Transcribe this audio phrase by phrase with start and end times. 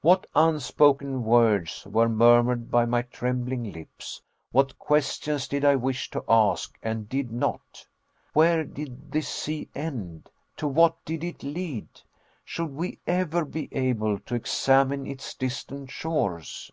[0.00, 4.20] What unspoken words were murmured by my trembling lips
[4.50, 7.86] what questions did I wish to ask and did not!
[8.32, 11.86] Where did this sea end to what did it lead?
[12.44, 16.72] Should we ever be able to examine its distant shores?